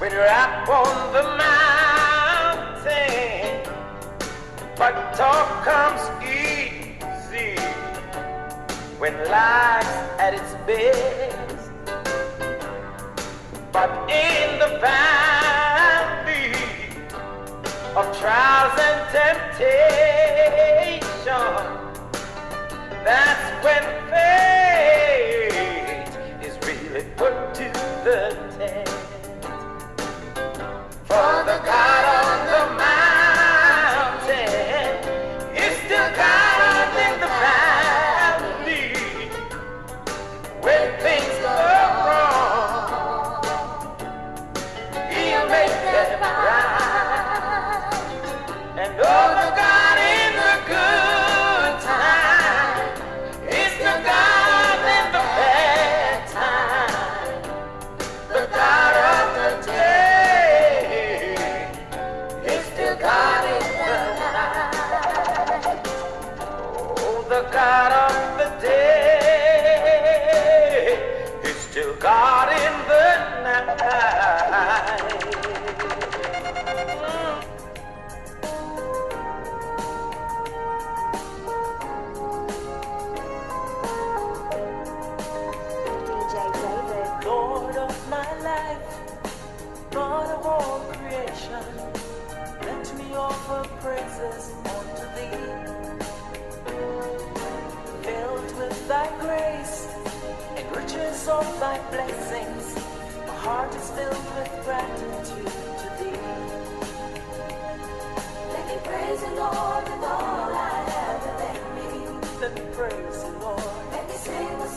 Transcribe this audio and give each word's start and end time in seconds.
when 0.00 0.10
you're 0.12 0.26
up 0.26 0.66
on 0.66 1.12
the 1.12 1.22
mountain, 1.36 2.90
but 4.74 5.12
talk 5.12 5.62
comes 5.62 6.00
easy 6.24 7.54
when 8.98 9.12
life's 9.28 9.86
at 10.18 10.32
its 10.32 10.54
best. 10.66 11.70
But 13.72 13.90
in 14.10 14.58
the 14.58 14.78
valley 14.80 16.54
of 17.94 18.18
trials 18.18 18.80
and 18.80 19.06
temptation, 19.12 19.60
that's 23.04 23.46
when 23.62 23.82
faith 24.08 25.62
is 26.42 26.56
really 26.66 27.04
put 27.18 27.34
to 27.56 27.70
the 28.02 28.49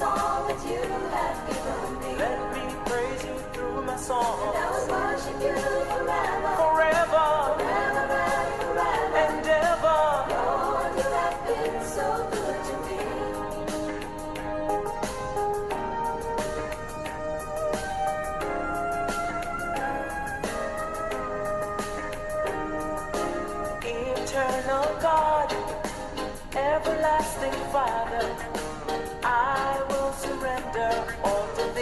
song 0.03 0.47
that 0.49 0.61
you 0.69 0.81
have 1.15 1.39
given 1.47 1.91
me. 2.01 2.11
Let 2.23 2.39
me 2.55 2.63
praise 2.85 3.23
you 3.23 3.35
through 3.53 3.81
my 3.83 3.95
song. 3.95 4.35
And 4.47 4.57
I 4.63 4.67
will 4.73 4.87
worship 4.93 5.37
you 5.45 5.92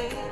all 0.10 0.31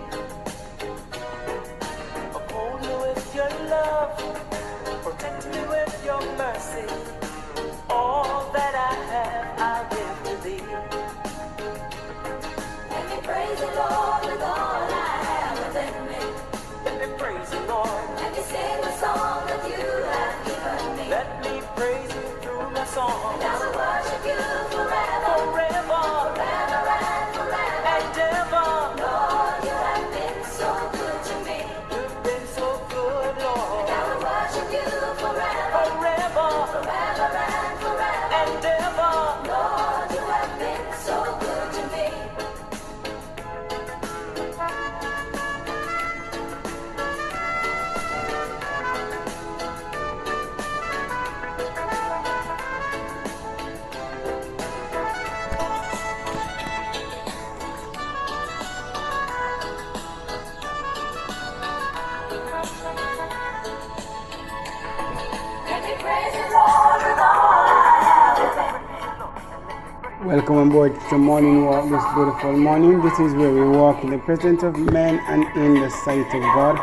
Welcome 70.39 70.55
on 70.55 70.69
board 70.69 70.97
to 71.09 71.17
Morning 71.17 71.65
Walk 71.65 71.89
this 71.89 72.01
beautiful 72.15 72.53
morning. 72.53 73.01
This 73.01 73.19
is 73.19 73.33
where 73.33 73.51
we 73.51 73.59
walk 73.59 74.05
in 74.05 74.09
the 74.09 74.19
presence 74.19 74.63
of 74.63 74.73
men 74.77 75.19
and 75.27 75.43
in 75.57 75.81
the 75.81 75.89
sight 75.89 76.33
of 76.33 76.41
God. 76.55 76.79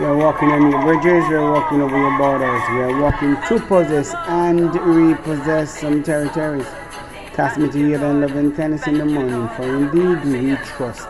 We 0.00 0.06
are 0.06 0.16
walking 0.16 0.50
on 0.50 0.68
your 0.68 0.82
bridges, 0.82 1.28
we 1.28 1.36
are 1.36 1.48
walking 1.48 1.80
over 1.80 1.96
your 1.96 2.18
borders, 2.18 2.60
we 2.70 2.80
are 2.82 3.00
walking 3.00 3.36
to 3.36 3.64
possess 3.68 4.12
and 4.26 4.74
repossess 4.74 5.78
some 5.78 6.02
territories. 6.02 6.66
Cast 7.34 7.56
me 7.56 7.70
to 7.70 7.78
hear 7.78 8.04
and 8.04 8.20
love 8.20 8.34
and 8.34 8.56
kindness 8.56 8.84
in 8.88 8.98
the 8.98 9.04
morning, 9.04 9.48
for 9.50 9.62
indeed 9.62 10.20
do 10.24 10.48
we 10.48 10.56
trust. 10.64 11.08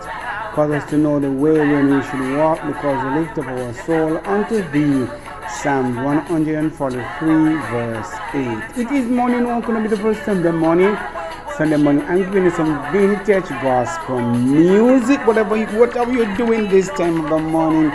Cause 0.52 0.72
us 0.72 0.90
to 0.90 0.98
know 0.98 1.18
the 1.18 1.32
way 1.32 1.58
when 1.58 1.86
we 1.86 2.02
should 2.02 2.36
walk, 2.36 2.60
because 2.66 3.02
we 3.02 3.20
lift 3.20 3.38
up 3.38 3.46
our 3.46 3.72
soul 3.86 4.18
unto 4.26 4.60
thee. 4.72 5.10
Psalm 5.48 6.04
143, 6.04 7.54
verse 7.70 8.12
8. 8.34 8.78
It 8.78 8.92
is 8.92 9.06
morning 9.06 9.46
walk 9.46 9.68
on 9.70 9.76
a 9.76 9.80
beautiful 9.80 10.14
Sunday 10.14 10.50
morning. 10.50 10.94
Sunday 11.56 11.76
morning, 11.76 12.02
I'm 12.06 12.18
giving 12.24 12.44
you 12.44 12.50
some 12.50 12.80
vintage 12.92 13.48
gospel 13.60 14.20
music. 14.20 15.26
Whatever 15.26 15.56
you, 15.56 15.66
whatever 15.78 16.10
you're 16.10 16.36
doing 16.36 16.68
this 16.68 16.88
time 16.88 17.24
of 17.24 17.28
the 17.28 17.38
morning, 17.38 17.92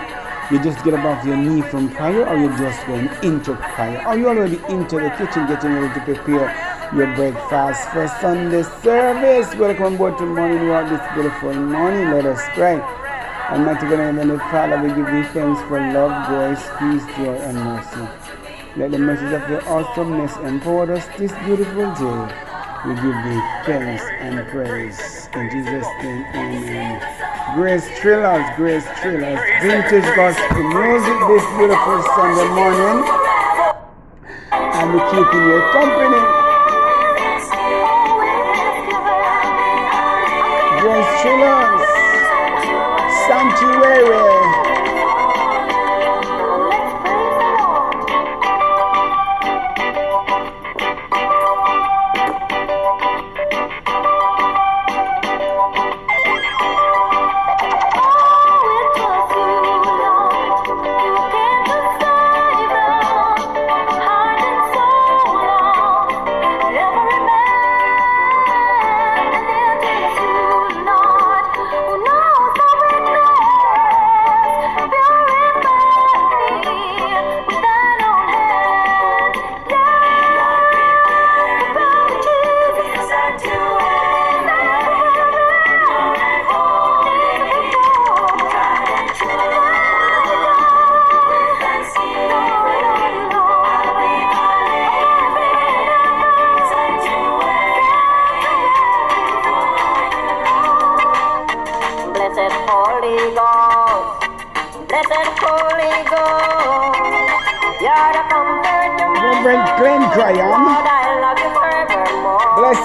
you 0.51 0.61
just 0.63 0.83
get 0.85 0.93
above 0.93 1.25
your 1.25 1.37
knee 1.37 1.63
from 1.63 1.89
prayer, 1.89 2.29
or 2.29 2.37
you're 2.37 2.55
just 2.57 2.85
going 2.85 3.09
into 3.23 3.55
prayer, 3.55 4.07
or 4.07 4.15
you're 4.15 4.29
already 4.29 4.61
into 4.69 4.99
the 4.99 5.09
kitchen 5.17 5.47
getting 5.47 5.73
ready 5.73 5.91
to 5.99 6.05
prepare 6.05 6.53
your 6.93 7.13
breakfast 7.15 7.89
for 7.89 8.07
Sunday 8.21 8.61
service. 8.83 9.53
Welcome 9.55 9.85
on 9.85 9.97
board 9.97 10.17
to 10.19 10.25
morning 10.27 10.69
walk 10.69 10.89
this 10.89 11.01
beautiful 11.15 11.53
morning. 11.55 12.11
Let 12.11 12.27
us 12.27 12.41
pray. 12.53 12.79
Almighty 13.49 13.87
God 13.87 13.99
Heavenly 13.99 14.37
Father, 14.37 14.77
we 14.83 14.89
give 14.89 15.07
thee 15.07 15.23
thanks 15.33 15.61
for 15.63 15.79
love, 15.79 16.27
grace, 16.27 16.63
peace, 16.77 17.05
joy, 17.17 17.33
and 17.41 17.57
mercy. 17.57 18.07
Let 18.77 18.91
the 18.91 18.99
message 18.99 19.33
of 19.33 19.49
your 19.49 19.67
awesomeness 19.67 20.35
empower 20.37 20.91
us 20.93 21.07
this 21.17 21.31
beautiful 21.45 21.91
day. 21.95 22.46
We 22.85 22.93
give 22.93 23.03
thee 23.03 23.41
thanks 23.65 24.03
and 24.19 24.47
praise. 24.49 25.29
In 25.33 25.49
Jesus' 25.49 25.87
name, 26.03 26.25
amen. 26.35 27.55
Grace 27.55 27.87
Thrillers, 27.99 28.45
Grace 28.55 28.85
Thrillers, 29.01 29.39
vintage 29.61 30.15
gospel 30.15 30.63
music 30.63 31.17
this 31.27 31.45
beautiful 31.57 32.03
Sunday 32.15 32.47
morning. 32.53 33.03
And 34.51 34.93
we 34.93 34.99
keeping 35.09 35.47
your 35.47 35.71
company. 35.73 36.36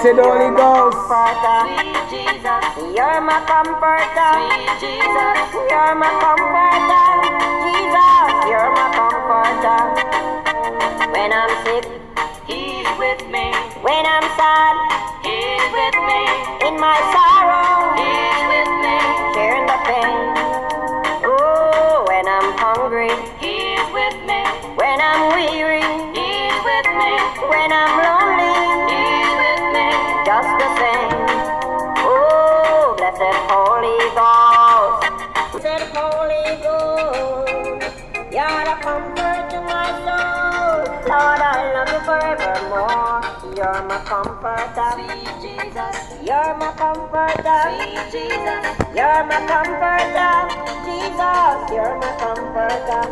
Blessed 0.03 0.19
Holy 0.19 0.51
Ghost. 0.51 0.99
Sweet 1.07 1.95
Jesus, 2.11 2.65
you're 2.91 3.21
my 3.23 3.39
comforter. 3.47 4.35
Sweet 4.35 4.67
Jesus, 4.83 5.39
you're 5.71 5.95
my 5.95 6.11
comforter. 6.19 7.07
Jesus, 7.63 8.31
you're 8.51 8.67
my 8.75 8.91
comforter. 8.99 9.79
When 11.07 11.31
I'm 11.31 11.47
sick, 11.63 11.87
He's 12.43 12.83
with 12.99 13.23
me. 13.31 13.55
When 13.79 14.03
I'm 14.03 14.27
sad, 14.35 14.75
He's 15.23 15.63
with 15.71 15.95
me. 15.95 16.21
In 16.67 16.75
my 16.83 16.99
sorrow, 17.15 17.95
He's 17.95 18.43
with 18.51 18.71
me. 18.83 18.99
Sharing 19.31 19.65
the 19.71 19.79
pain. 19.87 20.19
Oh, 21.31 22.03
when 22.11 22.27
I'm 22.27 22.51
hungry, 22.59 23.15
He's 23.39 23.87
with 23.95 24.19
me. 24.27 24.43
When 24.75 24.99
I'm 24.99 25.31
weary, 25.31 25.79
He's 26.11 26.59
with 26.67 26.91
me. 26.91 27.11
When 27.47 27.71
I'm 27.71 28.03
lonely, 28.03 28.11
He's 28.11 28.27
with 28.27 28.37
me. 28.37 28.42
Just 30.43 30.59
the 30.59 30.69
same. 30.75 31.23
Oh, 32.03 32.95
blessed 32.99 33.39
Holy 33.47 33.99
Ghost. 34.11 35.07
Blessed 35.55 35.95
Holy 35.95 36.59
Ghost. 36.59 37.95
You're 38.35 38.63
the 38.67 38.75
comfort 38.83 39.39
to 39.51 39.59
my 39.63 39.87
soul. 40.03 40.83
Lord, 41.07 41.39
I 41.39 41.71
love 41.71 41.91
you 41.95 42.01
forevermore. 42.03 43.23
You're 43.55 43.83
my 43.87 44.03
comforter. 44.03 44.91
Sweet 44.99 45.31
Jesus. 45.39 45.95
You're 46.27 46.53
my 46.59 46.75
comforter. 46.75 47.61
Sweet 47.79 48.03
Jesus. 48.11 48.63
You're 48.99 49.23
my 49.23 49.39
comforter. 49.47 50.35
Jesus, 50.83 51.55
you're 51.71 51.95
my 52.03 52.11
comforter. 52.19 53.03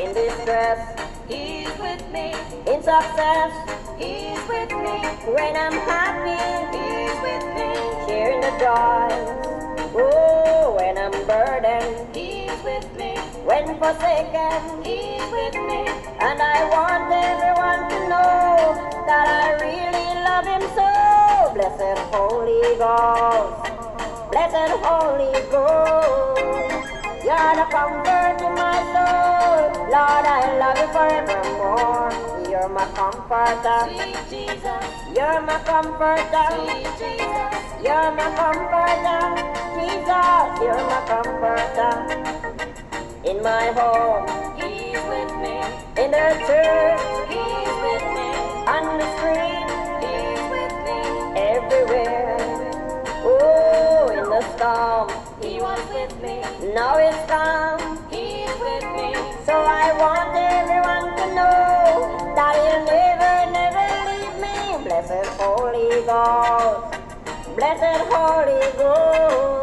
In 0.00 0.14
distress, 0.14 0.80
He's 1.28 1.68
with 1.78 2.02
me. 2.10 2.32
In 2.66 2.82
success, 2.82 3.52
He's 4.00 4.40
with 4.48 4.72
me. 4.72 4.96
When 5.28 5.54
I'm 5.56 5.76
happy, 5.84 6.40
He's 6.72 7.16
with 7.20 7.44
me. 7.52 7.68
Sharing 8.08 8.40
the 8.40 8.52
joy. 8.56 9.12
Oh, 9.94 10.74
when 10.78 10.96
I'm 10.96 11.12
burdened, 11.28 12.16
He's 12.16 12.56
with 12.64 12.88
me. 12.96 13.18
When 13.44 13.76
forsaken, 13.78 14.82
He's 14.82 15.20
with 15.30 15.54
me. 15.68 15.84
And 16.16 16.40
I 16.40 16.64
want 16.72 17.12
everyone 17.12 17.82
to 17.92 17.98
know 18.08 18.72
that 19.04 19.26
I 19.28 19.60
really 19.60 20.08
love 20.24 20.46
Him 20.48 20.64
so. 20.72 21.52
Blessed 21.52 22.00
Holy 22.08 22.78
Ghost. 22.80 23.68
Blessed 24.32 24.80
Holy 24.80 25.32
Ghost. 25.52 26.40
You're 27.20 27.54
the 27.60 27.66
comfort 27.68 28.38
to 28.40 28.48
my 28.48 28.80
soul. 28.96 29.84
Lord, 29.92 30.24
I 30.24 30.56
love 30.58 30.78
you 30.78 30.88
forevermore. 30.88 32.29
You're 32.60 32.68
my 32.68 32.84
comforter. 32.92 33.88
Jesus. 34.28 34.84
You're 35.16 35.40
my 35.40 35.58
comforter. 35.64 36.48
Jesus. 37.00 37.56
You're 37.80 38.12
my 38.12 38.28
comforter. 38.36 39.22
Jesus, 39.80 40.60
you're 40.60 40.84
my 40.84 41.00
comforter. 41.08 41.94
In 43.24 43.42
my 43.42 43.72
home, 43.72 44.28
He's 44.60 45.00
with 45.08 45.32
me. 45.40 45.56
In 46.04 46.10
the 46.12 46.28
church, 46.44 47.00
He's 47.32 47.76
with 47.80 48.06
me. 48.12 48.28
On 48.68 48.84
the 49.00 49.08
street, 49.16 49.68
He's 50.04 50.44
with 50.52 50.76
me. 50.84 51.00
Everywhere. 51.40 52.36
Oh, 53.24 54.12
in 54.12 54.24
the 54.28 54.42
storm, 54.54 55.08
He 55.40 55.62
was 55.62 55.80
with 55.94 56.12
me. 56.22 56.36
Now 56.74 56.98
it's 56.98 57.16
calm, 57.26 57.80
He's 58.10 58.52
with 58.60 58.84
me. 58.98 59.16
So 59.46 59.54
I 59.54 59.96
want 59.98 60.36
everyone 60.36 60.79
Ghost, 66.10 66.98
blessed 67.54 68.02
Holy 68.10 68.58
Ghost. 68.74 69.62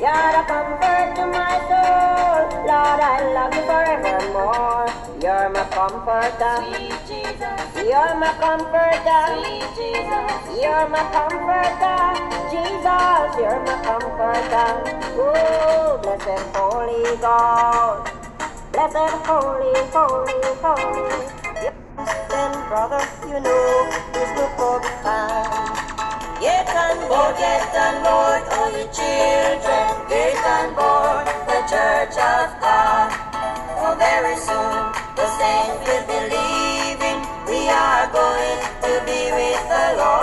You're 0.00 0.30
the 0.32 0.42
comfort 0.48 1.08
to 1.16 1.24
my 1.28 1.52
soul. 1.68 2.48
Lord, 2.64 3.00
I 3.04 3.20
love 3.36 3.52
you 3.52 3.64
forevermore. 3.68 4.88
You're 5.20 5.50
my 5.52 5.64
comforter. 5.68 6.64
Sweet 6.64 6.96
Jesus. 7.04 7.60
You're 7.76 8.14
my 8.16 8.32
comforter. 8.40 9.20
Sweet 9.36 9.68
Jesus. 9.76 10.32
You're 10.56 10.88
my 10.88 11.04
comforter. 11.12 12.08
Jesus, 12.48 13.28
you're 13.36 13.60
my 13.60 13.76
comforter. 13.84 14.70
Oh, 15.20 16.00
blessed 16.00 16.56
Holy 16.56 17.04
God. 17.20 18.08
Blessed 18.72 19.12
Holy, 19.28 19.76
Holy, 19.92 20.40
Holy. 20.64 21.40
Then, 22.30 22.52
brother, 22.70 23.04
you 23.28 23.40
know, 23.40 24.09
this 24.20 24.36
look 24.36 24.60
up 24.60 24.84
time. 25.00 25.72
Get 26.44 26.68
on 26.68 26.96
board, 27.08 27.32
oh, 27.32 27.40
get 27.40 27.72
on 27.72 27.94
board, 28.04 28.42
all 28.52 28.70
you 28.76 28.84
children. 28.92 29.84
Get 30.12 30.36
on 30.44 30.66
board 30.76 31.24
the 31.48 31.60
Church 31.72 32.16
of 32.20 32.48
God. 32.60 33.08
For 33.80 33.96
very 33.96 34.36
soon 34.36 34.80
the 35.16 35.26
saints 35.40 35.80
will 35.88 36.04
be 36.04 36.20
leaving. 36.36 37.20
We 37.48 37.60
are 37.72 38.06
going 38.12 38.60
to 38.84 38.92
be 39.08 39.20
with 39.32 39.62
the 39.72 39.84
Lord. 39.96 40.19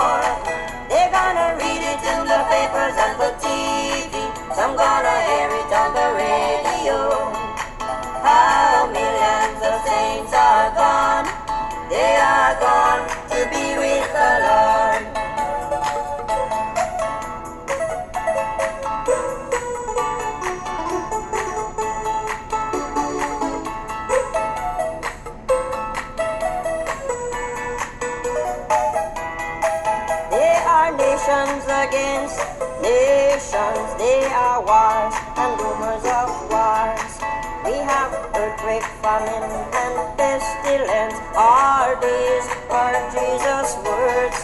Earthquake, 38.47 38.83
famine, 39.03 39.43
and 39.43 39.95
pestilence. 40.17 41.19
are 41.35 41.99
these 41.99 42.47
are 42.71 42.95
Jesus' 43.11 43.75
words. 43.83 44.39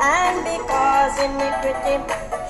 And 0.00 0.44
because 0.44 1.16
iniquity 1.16 1.96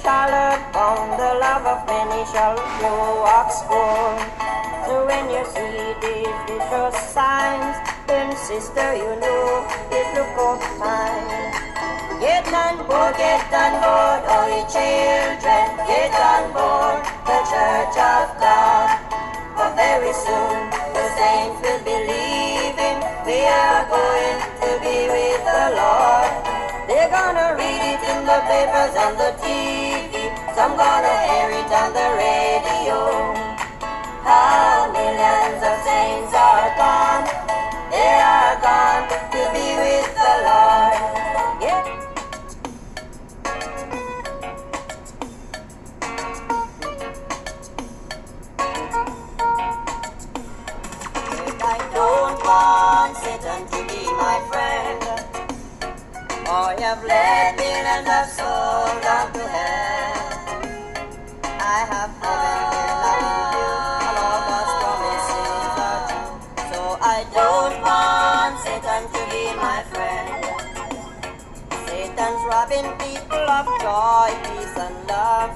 shall 0.03 0.29
abound, 0.29 1.15
the 1.15 1.39
love 1.39 1.65
of 1.67 1.87
many 1.87 2.27
shall 2.35 2.59
grow 2.79 3.23
oxford. 3.23 4.19
So 4.87 5.07
when 5.07 5.31
you 5.31 5.43
see 5.55 5.95
these 6.03 6.39
vicious 6.51 6.97
signs, 7.15 7.77
then 8.07 8.35
sister, 8.37 8.95
you 8.95 9.13
know 9.23 9.67
it's 9.95 10.11
look 10.19 10.35
up 10.35 10.61
time. 10.83 11.27
Get 12.19 12.47
on 12.51 12.77
board, 12.89 13.15
get 13.17 13.47
on 13.55 13.73
board, 13.79 14.21
all 14.27 14.49
you 14.51 14.65
children. 14.67 15.67
Get 15.87 16.11
on 16.11 16.53
board 16.53 16.99
the 17.23 17.39
Church 17.47 17.97
of 18.03 18.27
God. 18.43 19.09
For 19.59 19.75
very 19.75 20.13
soon 20.13 20.78
saints 21.19 21.59
will 21.67 21.83
be 21.83 21.97
leaving. 22.07 22.99
We 23.27 23.43
are 23.43 23.83
going 23.91 24.39
to 24.63 24.71
be 24.79 24.99
with 25.11 25.43
the 25.51 25.65
Lord. 25.75 26.31
They're 26.87 27.11
gonna 27.11 27.59
read 27.59 27.83
it 27.93 28.03
in 28.13 28.21
the 28.23 28.39
papers 28.47 28.95
and 29.05 29.15
the 29.23 29.31
TV. 29.43 30.15
Some 30.55 30.79
gonna 30.79 31.17
hear 31.27 31.51
it 31.61 31.71
on 31.83 31.91
the 31.99 32.09
radio. 32.23 32.99
How 34.23 34.95
millions 34.95 35.61
of 35.71 35.77
saints 35.89 36.33
are 36.47 36.71
gone. 36.79 37.27
They 37.91 38.15
are 38.35 38.55
gone 38.63 39.05
to 39.35 39.41
be 39.55 39.69
with 39.83 40.18
my 54.19 54.39
friend. 54.51 55.01
Or 56.49 56.75
have 56.83 57.05
led 57.05 57.57
millions 57.57 58.09
of 58.09 58.27
souls 58.37 58.99
down 59.03 59.33
to 59.33 59.45
hell. 59.47 60.43
I 61.45 61.79
have 61.93 62.13
heaven 62.23 62.59
here 62.75 62.97
loving 63.05 63.39
you, 63.55 63.73
and 64.07 64.17
all 64.27 64.41
God's 64.51 64.75
promises 64.83 65.77
are 65.87 66.03
true. 66.11 66.73
So 66.73 66.81
I 67.01 67.19
don't 67.39 67.77
want 67.87 68.55
Satan 68.65 69.03
to 69.15 69.21
be 69.31 69.45
my 69.57 69.81
friend. 69.93 70.45
Satan's 71.87 72.43
robbing 72.51 72.89
people 72.99 73.45
of 73.59 73.67
joy, 73.85 74.31
peace, 74.49 74.77
and 74.77 74.97
love. 75.07 75.53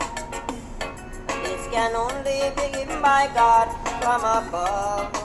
This 1.44 1.66
can 1.72 1.96
only 1.96 2.52
be 2.56 2.72
given 2.78 3.02
by 3.02 3.30
God 3.34 3.68
from 4.02 4.20
above 4.22 5.21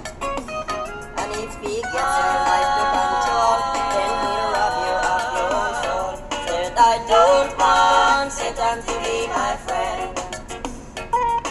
speak, 1.57 1.83
yet 1.83 2.07
sir, 2.15 2.33
life 2.49 2.71
to 2.77 2.83
control. 2.93 3.57
Then 3.93 4.11
he'll 4.21 4.47
rob 4.53 4.73
you 4.85 4.95
of 5.13 5.23
your 5.37 5.67
soul. 5.83 6.11
Said 6.45 6.73
I 6.77 6.95
don't 7.13 7.51
want 7.57 8.31
Satan 8.31 8.77
to 8.87 8.93
be 9.03 9.17
my 9.33 9.53
friend. 9.65 10.09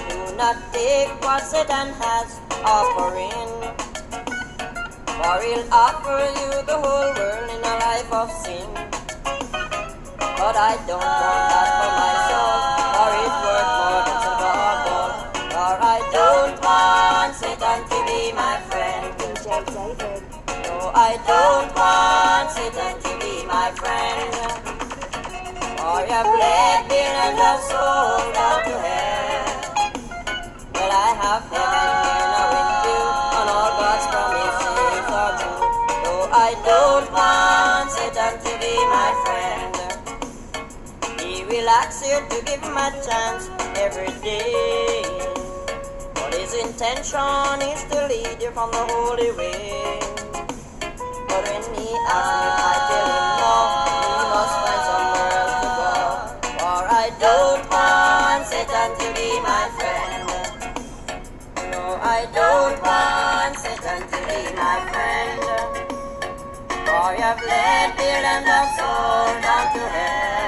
Do 0.08 0.36
not 0.36 0.56
take 0.72 1.10
what 1.24 1.42
Satan 1.42 1.88
has 2.02 2.28
offering. 2.62 3.50
For 5.18 5.36
he'll 5.42 5.66
offer 5.72 6.20
you 6.38 6.50
the 6.70 6.76
whole 6.82 7.10
world 7.18 7.48
in 7.54 7.60
a 7.72 7.74
life 7.86 8.12
of 8.12 8.30
sin. 8.42 8.68
But 10.38 10.54
I 10.54 10.76
don't 10.86 11.02
want 11.02 11.44
that 11.52 11.68
for 11.80 11.90
my 12.00 12.15
I 20.98 21.20
don't 21.28 21.68
want 21.76 22.48
Satan 22.56 22.96
to 23.04 23.12
be 23.20 23.44
my 23.44 23.68
friend. 23.76 24.32
For 25.76 26.00
you 26.00 26.08
have 26.08 26.24
led 26.24 26.88
me 26.88 27.04
and 27.04 27.36
have 27.36 27.60
sold 27.60 28.32
out 28.32 28.64
to 28.64 28.72
hell. 28.80 29.44
Well, 30.72 30.92
I 30.96 31.12
have 31.20 31.44
heaven 31.52 32.00
here 32.00 32.28
now 32.32 32.48
with 32.48 32.88
you, 32.88 33.04
and 33.36 33.48
all 33.52 33.72
God's 33.76 34.06
promises 34.08 35.04
are 35.20 35.36
true. 35.36 35.68
Though 36.00 36.32
I 36.32 36.56
don't 36.64 37.08
want 37.12 37.92
Satan 37.92 38.40
to 38.40 38.52
be 38.56 38.74
my 38.88 39.12
friend, 39.20 39.76
he 41.20 41.44
will 41.44 41.68
ask 41.68 42.06
you 42.08 42.24
to 42.24 42.38
give 42.46 42.62
him 42.64 42.72
a 42.74 42.88
chance 43.04 43.50
every 43.76 44.16
day. 44.24 45.04
But 46.14 46.32
his 46.32 46.54
intention 46.54 47.60
is 47.68 47.84
to 47.92 48.08
lead 48.08 48.40
you 48.40 48.50
from 48.52 48.70
the 48.70 48.86
holy 48.88 49.30
way 49.32 50.15
asked 51.66 51.78
me 51.78 51.88
if 51.90 52.10
I 52.10 52.76
didn't 52.90 53.30
know. 53.40 53.62
We 54.16 54.24
must 54.34 54.54
find 54.62 54.82
somewhere 54.86 55.32
else 55.40 55.56
to 55.62 55.68
go. 55.78 55.92
For 56.58 56.82
I 56.86 57.06
don't 57.18 57.62
want 57.70 58.42
Satan 58.46 58.90
to 59.00 59.06
be 59.16 59.30
my 59.42 59.64
friend. 59.76 60.26
No, 61.72 61.82
I 62.02 62.20
don't 62.34 62.78
want 62.86 63.54
Satan 63.58 64.00
to 64.12 64.18
be 64.28 64.40
my 64.54 64.76
friend. 64.90 65.40
For 66.86 67.06
you 67.14 67.22
have 67.22 67.42
led 67.42 67.88
me 67.98 68.04
and 68.04 68.46
I'm 68.46 68.68
soul 68.78 69.26
down 69.42 69.66
to 69.74 69.82
hell. 69.94 70.45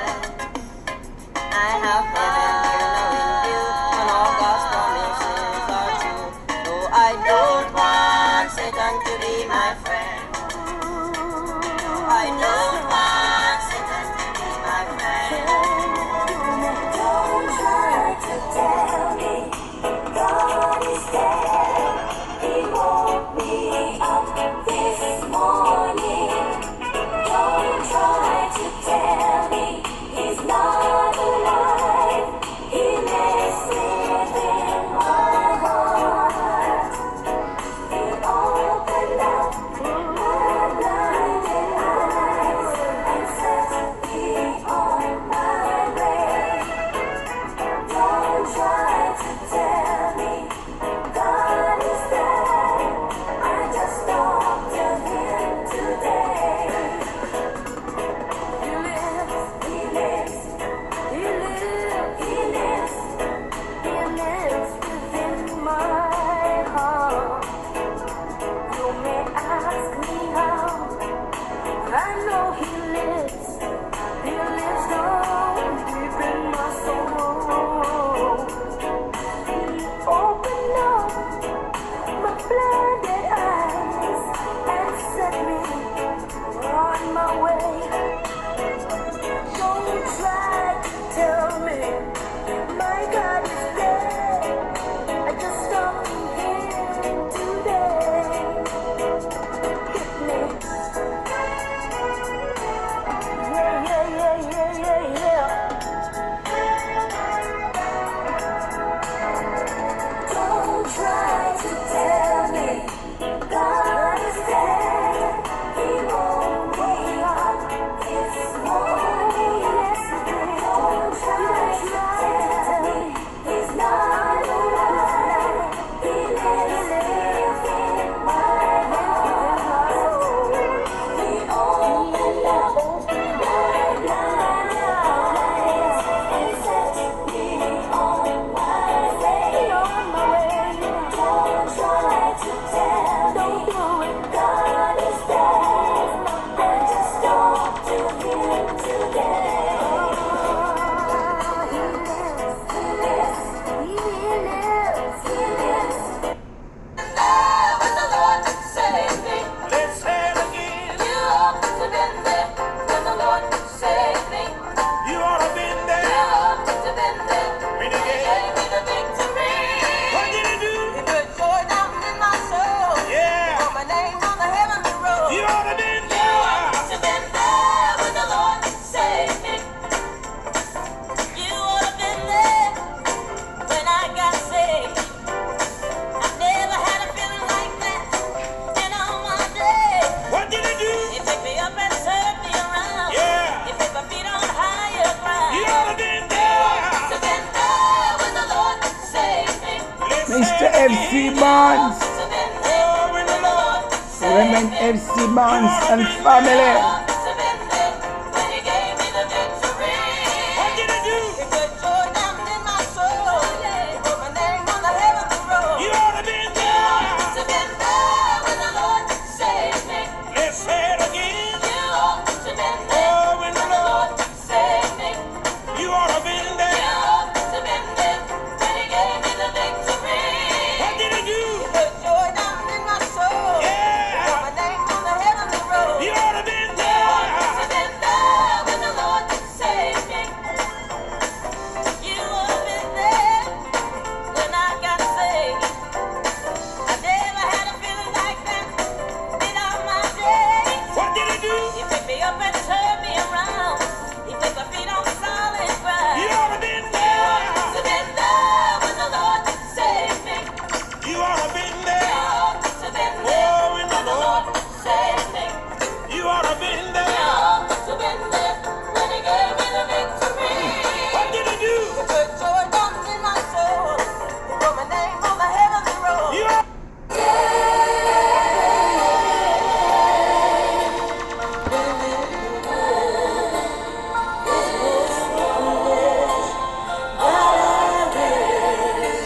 and 205.90 206.06
family. 206.22 206.77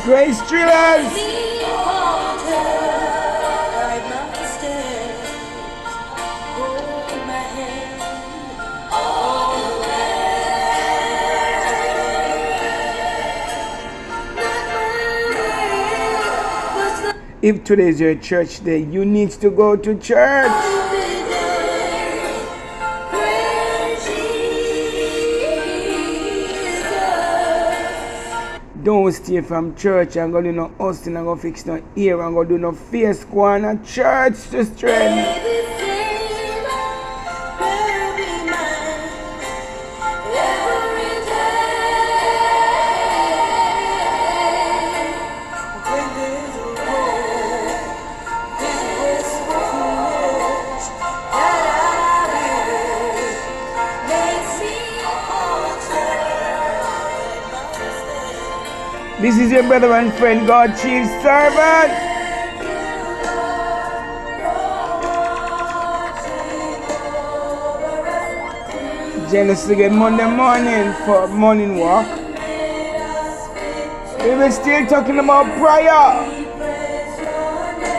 Grace 0.04 0.42
Thrillers! 0.42 1.12
If 17.40 17.62
today 17.62 17.88
is 17.88 18.00
your 18.00 18.16
church 18.16 18.64
day, 18.64 18.78
you 18.78 19.04
need 19.04 19.30
to 19.30 19.50
go 19.50 19.76
to 19.76 19.98
church. 20.00 20.81
Don't 28.82 29.12
stay 29.12 29.40
from 29.42 29.76
church 29.76 30.16
and 30.16 30.32
go 30.32 30.42
do 30.42 30.50
no 30.50 30.72
hustle 30.78 31.16
and 31.16 31.24
go 31.24 31.36
fix 31.36 31.66
no 31.66 31.80
ear 31.94 32.20
and 32.20 32.34
go 32.34 32.42
do 32.42 32.58
no 32.58 32.72
face 32.72 33.22
go 33.24 33.44
on 33.44 33.84
church 33.84 34.50
to 34.50 34.64
strength. 34.64 35.51
This 59.22 59.38
is 59.38 59.52
your 59.52 59.62
brother 59.62 59.92
and 59.92 60.12
friend, 60.14 60.48
God 60.48 60.70
Chief 60.70 61.06
Servant. 61.22 61.92
Genesis 69.30 69.68
again 69.68 69.94
Monday 69.94 70.28
morning 70.28 70.92
for 71.06 71.28
morning 71.28 71.76
walk. 71.76 72.08
We 74.24 74.34
were 74.34 74.50
still 74.50 74.86
talking 74.88 75.20
about 75.20 75.46
prayer. 75.56 76.26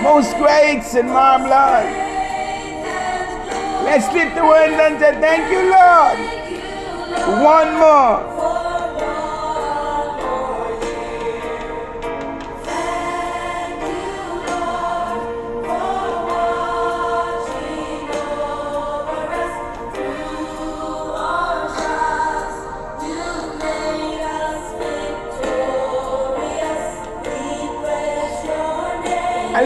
Most 0.04 0.36
great 0.36 0.84
and 0.94 1.08
marvelous. 1.08 1.88
Let's 3.86 4.12
lift 4.12 4.36
the 4.36 4.44
word 4.44 4.72
and 4.72 5.00
say, 5.00 5.14
Thank 5.22 5.50
you, 5.50 5.72
Lord. 5.72 6.20
One 7.42 7.80
more. 7.80 8.33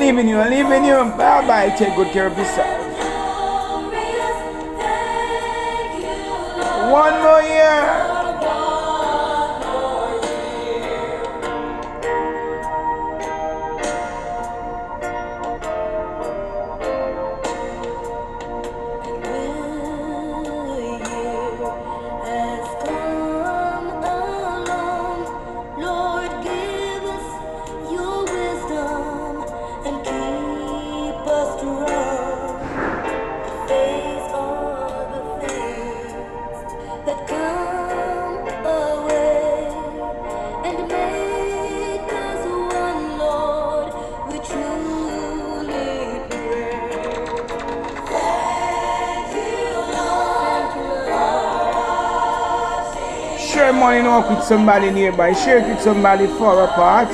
In 0.08 0.26
you, 0.26 0.40
I 0.40 0.48
live 0.48 0.72
in 0.72 0.86
you. 0.86 0.96
Bye 1.18 1.46
bye. 1.46 1.70
Take 1.76 1.94
good 1.98 2.14
care 2.14 2.28
of 2.28 2.38
yourself. 2.38 2.66
One 6.90 7.22
more 7.22 7.42
year. 7.42 8.17
Morning 53.78 54.06
walk 54.06 54.30
with 54.30 54.44
somebody 54.44 54.90
nearby. 54.90 55.34
Share 55.34 55.60
it 55.60 55.68
with 55.68 55.82
somebody 55.82 56.28
far 56.28 56.64
apart. 56.64 57.10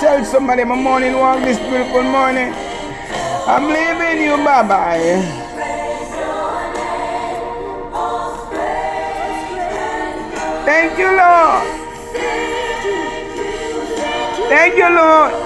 Tell 0.00 0.24
somebody 0.24 0.64
my 0.64 0.74
morning 0.74 1.14
walk 1.14 1.40
this 1.44 1.58
beautiful 1.58 2.02
morning. 2.02 2.52
I'm 3.46 3.68
leaving 3.68 4.24
you. 4.24 4.36
Bye 4.44 4.62
bye. 4.66 5.42
Thank 10.64 10.98
you, 10.98 11.10
Lord. 11.16 11.62
Thank 14.48 14.76
you, 14.76 14.88
Lord. 14.90 15.45